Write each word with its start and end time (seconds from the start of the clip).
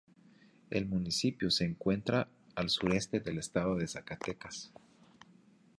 El 0.71 0.87
municipio 0.87 1.51
se 1.51 1.63
encuentra 1.63 2.27
al 2.55 2.71
sureste 2.71 3.19
del 3.19 3.37
estado 3.37 3.75
de 3.75 3.87
Zacatecas. 3.87 4.73